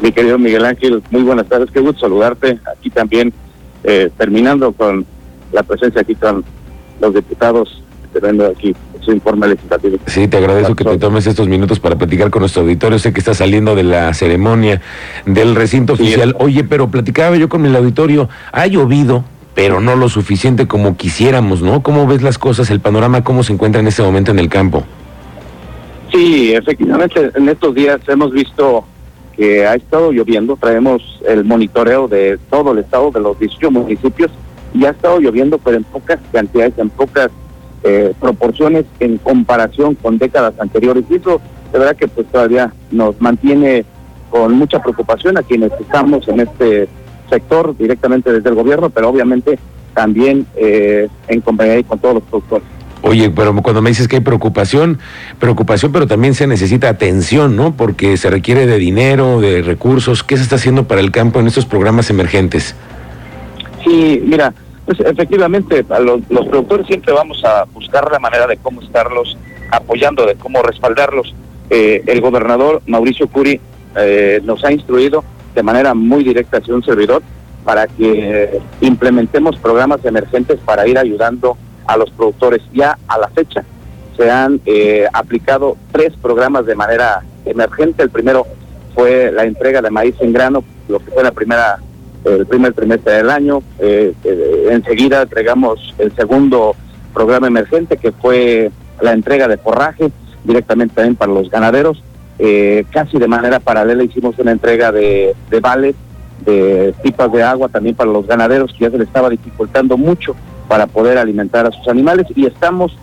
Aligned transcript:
Mi 0.00 0.12
querido 0.12 0.38
Miguel 0.38 0.64
Ángel, 0.64 1.02
muy 1.10 1.22
buenas 1.22 1.48
tardes, 1.48 1.70
qué 1.72 1.80
gusto 1.80 2.00
saludarte. 2.00 2.58
Aquí 2.76 2.90
también, 2.90 3.32
eh, 3.84 4.10
terminando 4.16 4.72
con 4.72 5.04
la 5.52 5.62
presencia 5.62 6.02
aquí 6.02 6.14
con 6.14 6.44
los 7.00 7.14
diputados, 7.14 7.82
teniendo 8.12 8.46
aquí 8.46 8.74
su 9.00 9.12
informe 9.12 9.48
legislativo. 9.48 9.98
Sí, 10.06 10.28
te 10.28 10.36
agradezco 10.36 10.76
que 10.76 10.84
te 10.84 10.98
tomes 10.98 11.26
estos 11.26 11.48
minutos 11.48 11.80
para 11.80 11.96
platicar 11.96 12.30
con 12.30 12.40
nuestro 12.40 12.62
auditorio. 12.62 12.98
Sé 12.98 13.12
que 13.12 13.18
está 13.20 13.34
saliendo 13.34 13.74
de 13.74 13.82
la 13.82 14.14
ceremonia 14.14 14.80
del 15.26 15.54
recinto 15.54 15.94
oficial. 15.94 16.36
Oye, 16.38 16.62
pero 16.64 16.88
platicaba 16.90 17.36
yo 17.36 17.48
con 17.48 17.66
el 17.66 17.74
auditorio, 17.74 18.28
ha 18.52 18.66
llovido, 18.66 19.24
pero 19.54 19.80
no 19.80 19.96
lo 19.96 20.08
suficiente 20.08 20.68
como 20.68 20.96
quisiéramos, 20.96 21.62
¿no? 21.62 21.82
¿Cómo 21.82 22.06
ves 22.06 22.22
las 22.22 22.38
cosas, 22.38 22.70
el 22.70 22.80
panorama, 22.80 23.24
cómo 23.24 23.42
se 23.42 23.52
encuentra 23.52 23.80
en 23.80 23.88
este 23.88 24.02
momento 24.02 24.30
en 24.30 24.38
el 24.38 24.48
campo? 24.48 24.84
Sí, 26.12 26.52
efectivamente, 26.54 27.30
en 27.34 27.48
estos 27.48 27.74
días 27.74 28.00
hemos 28.08 28.32
visto 28.32 28.84
que 29.38 29.64
ha 29.64 29.76
estado 29.76 30.10
lloviendo, 30.10 30.56
traemos 30.56 31.20
el 31.24 31.44
monitoreo 31.44 32.08
de 32.08 32.40
todo 32.50 32.72
el 32.72 32.80
estado, 32.80 33.12
de 33.12 33.20
los 33.20 33.38
18 33.38 33.70
municipios, 33.70 34.32
y 34.74 34.84
ha 34.84 34.90
estado 34.90 35.20
lloviendo, 35.20 35.58
pero 35.58 35.76
en 35.76 35.84
pocas 35.84 36.18
cantidades, 36.32 36.76
en 36.76 36.90
pocas 36.90 37.30
eh, 37.84 38.12
proporciones 38.20 38.84
en 38.98 39.16
comparación 39.18 39.94
con 39.94 40.18
décadas 40.18 40.54
anteriores. 40.58 41.04
Y 41.08 41.14
eso, 41.14 41.40
de 41.72 41.78
verdad 41.78 41.96
que 41.96 42.08
pues 42.08 42.26
todavía 42.26 42.72
nos 42.90 43.20
mantiene 43.20 43.84
con 44.28 44.54
mucha 44.54 44.82
preocupación 44.82 45.38
a 45.38 45.44
quienes 45.44 45.70
estamos 45.80 46.26
en 46.26 46.40
este 46.40 46.88
sector 47.30 47.76
directamente 47.76 48.32
desde 48.32 48.48
el 48.48 48.56
gobierno, 48.56 48.90
pero 48.90 49.08
obviamente 49.08 49.56
también 49.94 50.46
eh, 50.56 51.08
en 51.28 51.40
compañía 51.42 51.80
con 51.84 52.00
todos 52.00 52.14
los 52.14 52.24
productores. 52.24 52.66
Oye, 53.08 53.30
pero 53.30 53.54
cuando 53.62 53.80
me 53.80 53.88
dices 53.88 54.06
que 54.06 54.16
hay 54.16 54.22
preocupación, 54.22 54.98
preocupación, 55.38 55.92
pero 55.92 56.06
también 56.06 56.34
se 56.34 56.46
necesita 56.46 56.90
atención, 56.90 57.56
¿no? 57.56 57.74
Porque 57.74 58.18
se 58.18 58.28
requiere 58.28 58.66
de 58.66 58.76
dinero, 58.76 59.40
de 59.40 59.62
recursos. 59.62 60.22
¿Qué 60.22 60.36
se 60.36 60.42
está 60.42 60.56
haciendo 60.56 60.84
para 60.84 61.00
el 61.00 61.10
campo 61.10 61.40
en 61.40 61.46
estos 61.46 61.64
programas 61.64 62.10
emergentes? 62.10 62.74
Sí, 63.82 64.22
mira, 64.26 64.52
pues 64.84 65.00
efectivamente, 65.00 65.86
a 65.88 66.00
los, 66.00 66.20
productores 66.28 66.86
siempre 66.86 67.14
vamos 67.14 67.42
a 67.46 67.64
buscar 67.64 68.12
la 68.12 68.18
manera 68.18 68.46
de 68.46 68.58
cómo 68.58 68.82
estarlos 68.82 69.38
apoyando, 69.70 70.26
de 70.26 70.34
cómo 70.34 70.60
respaldarlos. 70.62 71.34
Eh, 71.70 72.02
el 72.06 72.20
gobernador 72.20 72.82
Mauricio 72.86 73.26
Curi 73.28 73.58
eh, 73.96 74.42
nos 74.44 74.62
ha 74.66 74.70
instruido 74.72 75.24
de 75.54 75.62
manera 75.62 75.94
muy 75.94 76.24
directa 76.24 76.58
hacia 76.58 76.74
un 76.74 76.84
servidor 76.84 77.22
para 77.64 77.86
que 77.86 78.60
implementemos 78.82 79.56
programas 79.56 80.04
emergentes 80.04 80.58
para 80.60 80.86
ir 80.86 80.98
ayudando 80.98 81.56
a 81.88 81.96
los 81.96 82.10
productores. 82.10 82.62
Ya 82.72 82.96
a 83.08 83.18
la 83.18 83.28
fecha 83.28 83.64
se 84.16 84.30
han 84.30 84.60
eh, 84.66 85.06
aplicado 85.12 85.76
tres 85.90 86.12
programas 86.20 86.66
de 86.66 86.76
manera 86.76 87.22
emergente. 87.44 88.02
El 88.02 88.10
primero 88.10 88.46
fue 88.94 89.32
la 89.32 89.44
entrega 89.44 89.80
de 89.80 89.90
maíz 89.90 90.14
en 90.20 90.32
grano, 90.32 90.62
lo 90.88 91.00
que 91.00 91.10
fue 91.10 91.24
la 91.24 91.32
primera 91.32 91.78
el 92.24 92.46
primer 92.46 92.74
trimestre 92.74 93.14
del 93.14 93.30
año. 93.30 93.62
Eh, 93.78 94.12
eh, 94.24 94.68
enseguida 94.70 95.22
entregamos 95.22 95.94
el 95.98 96.14
segundo 96.14 96.74
programa 97.14 97.46
emergente, 97.46 97.96
que 97.96 98.12
fue 98.12 98.70
la 99.00 99.12
entrega 99.12 99.48
de 99.48 99.56
forraje 99.56 100.10
directamente 100.44 100.96
también 100.96 101.16
para 101.16 101.32
los 101.32 101.48
ganaderos. 101.48 102.02
casi 102.90 103.18
de 103.18 103.28
manera 103.28 103.60
paralela 103.60 104.02
hicimos 104.02 104.38
una 104.38 104.50
entrega 104.50 104.92
de, 104.92 105.34
de 105.48 105.60
vales, 105.60 105.94
de 106.44 106.94
pipas 107.02 107.32
de 107.32 107.42
agua 107.42 107.68
también 107.68 107.94
para 107.94 108.10
los 108.10 108.26
ganaderos, 108.26 108.72
que 108.72 108.84
ya 108.84 108.90
se 108.90 108.98
les 108.98 109.06
estaba 109.06 109.30
dificultando 109.30 109.96
mucho 109.96 110.34
para 110.68 110.86
poder 110.86 111.18
alimentar 111.18 111.66
a 111.66 111.72
sus 111.72 111.88
animales 111.88 112.26
y 112.36 112.46
estamos 112.46 112.96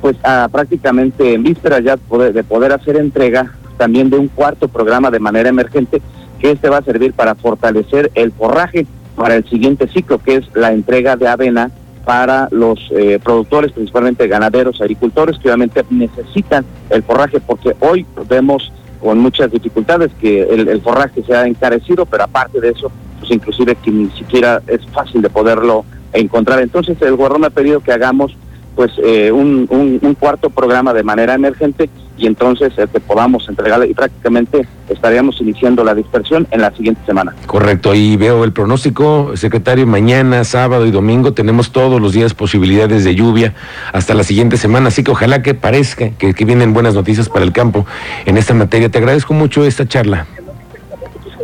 pues 0.00 0.16
prácticamente 0.52 1.34
en 1.34 1.42
víspera 1.42 1.80
ya 1.80 1.96
de 1.96 2.44
poder 2.44 2.72
hacer 2.72 2.96
entrega 2.96 3.52
también 3.76 4.10
de 4.10 4.16
un 4.16 4.28
cuarto 4.28 4.68
programa 4.68 5.10
de 5.10 5.18
manera 5.18 5.48
emergente 5.48 6.00
que 6.38 6.52
este 6.52 6.68
va 6.68 6.78
a 6.78 6.82
servir 6.82 7.12
para 7.12 7.34
fortalecer 7.34 8.10
el 8.14 8.30
forraje 8.30 8.86
para 9.16 9.34
el 9.34 9.48
siguiente 9.48 9.88
ciclo 9.88 10.18
que 10.18 10.36
es 10.36 10.44
la 10.54 10.72
entrega 10.72 11.16
de 11.16 11.26
avena 11.26 11.72
para 12.08 12.48
los 12.52 12.78
eh, 12.96 13.20
productores, 13.22 13.72
principalmente 13.72 14.26
ganaderos, 14.28 14.80
agricultores, 14.80 15.36
que 15.38 15.48
obviamente 15.48 15.84
necesitan 15.90 16.64
el 16.88 17.02
forraje 17.02 17.38
porque 17.38 17.76
hoy 17.80 18.06
vemos 18.26 18.72
con 18.98 19.18
muchas 19.18 19.50
dificultades 19.50 20.10
que 20.18 20.42
el, 20.42 20.68
el 20.68 20.80
forraje 20.80 21.22
se 21.22 21.36
ha 21.36 21.46
encarecido, 21.46 22.06
pero 22.06 22.24
aparte 22.24 22.62
de 22.62 22.70
eso, 22.70 22.90
pues 23.18 23.30
inclusive 23.30 23.74
que 23.74 23.90
ni 23.90 24.08
siquiera 24.12 24.62
es 24.68 24.86
fácil 24.86 25.20
de 25.20 25.28
poderlo 25.28 25.84
encontrar. 26.12 26.60
Entonces 26.60 27.00
el 27.02 27.16
gobierno 27.16 27.38
me 27.38 27.46
ha 27.46 27.50
pedido 27.50 27.80
que 27.80 27.92
hagamos 27.92 28.36
pues 28.78 28.92
eh, 28.98 29.32
un, 29.32 29.66
un, 30.00 30.14
cuarto 30.14 30.50
programa 30.50 30.94
de 30.94 31.02
manera 31.02 31.34
emergente 31.34 31.90
y 32.16 32.28
entonces 32.28 32.72
eh, 32.76 32.86
podamos 33.04 33.48
entregarle 33.48 33.88
y 33.88 33.92
prácticamente 33.92 34.68
estaríamos 34.88 35.40
iniciando 35.40 35.82
la 35.82 35.96
dispersión 35.96 36.46
en 36.52 36.60
la 36.60 36.70
siguiente 36.70 37.00
semana. 37.04 37.34
Correcto, 37.46 37.92
y 37.92 38.16
veo 38.16 38.44
el 38.44 38.52
pronóstico, 38.52 39.36
secretario, 39.36 39.84
mañana, 39.84 40.44
sábado 40.44 40.86
y 40.86 40.92
domingo 40.92 41.32
tenemos 41.32 41.72
todos 41.72 42.00
los 42.00 42.12
días 42.12 42.34
posibilidades 42.34 43.02
de 43.02 43.16
lluvia 43.16 43.52
hasta 43.92 44.14
la 44.14 44.22
siguiente 44.22 44.56
semana, 44.56 44.88
así 44.88 45.02
que 45.02 45.10
ojalá 45.10 45.42
que 45.42 45.54
parezca 45.54 46.10
que, 46.10 46.32
que 46.32 46.44
vienen 46.44 46.72
buenas 46.72 46.94
noticias 46.94 47.28
para 47.28 47.44
el 47.44 47.52
campo 47.52 47.84
en 48.26 48.36
esta 48.36 48.54
materia. 48.54 48.88
Te 48.88 48.98
agradezco 48.98 49.34
mucho 49.34 49.64
esta 49.64 49.88
charla. 49.88 50.28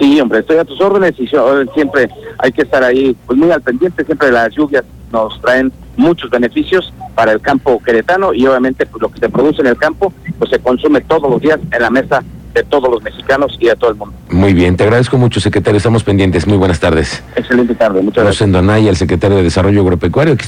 Sí, 0.00 0.18
hombre, 0.20 0.38
estoy 0.38 0.56
a 0.56 0.64
tus 0.64 0.80
órdenes 0.80 1.12
y 1.18 1.26
siempre 1.26 2.08
hay 2.38 2.52
que 2.52 2.62
estar 2.62 2.82
ahí 2.82 3.16
pues 3.26 3.38
muy 3.38 3.50
al 3.50 3.62
pendiente, 3.62 4.04
siempre 4.04 4.30
las 4.30 4.54
lluvias 4.54 4.84
nos 5.12 5.40
traen 5.40 5.72
muchos 5.96 6.30
beneficios 6.30 6.92
para 7.14 7.32
el 7.32 7.40
campo 7.40 7.82
queretano 7.82 8.32
y 8.32 8.46
obviamente 8.46 8.86
pues, 8.86 9.02
lo 9.02 9.08
que 9.10 9.18
se 9.18 9.28
produce 9.28 9.60
en 9.60 9.68
el 9.68 9.76
campo 9.76 10.12
pues 10.38 10.50
se 10.50 10.58
consume 10.58 11.00
todos 11.00 11.30
los 11.30 11.40
días 11.40 11.58
en 11.72 11.82
la 11.82 11.90
mesa 11.90 12.22
de 12.54 12.62
todos 12.64 12.90
los 12.90 13.02
mexicanos 13.02 13.56
y 13.60 13.66
de 13.66 13.76
todo 13.76 13.90
el 13.90 13.96
mundo. 13.96 14.14
Muy 14.30 14.52
bien, 14.52 14.76
te 14.76 14.84
agradezco 14.84 15.16
mucho, 15.16 15.40
secretario. 15.40 15.76
Estamos 15.76 16.02
pendientes. 16.02 16.46
Muy 16.46 16.56
buenas 16.56 16.80
tardes. 16.80 17.22
Excelente 17.36 17.74
tarde, 17.74 18.00
muchas 18.00 18.24
gracias. 18.24 18.40
Rosendo 18.40 18.58
Anaya, 18.58 18.90
el 18.90 18.96
secretario 18.96 19.36
de 19.36 19.42
Desarrollo 19.42 19.80
Agropecuario. 19.82 20.36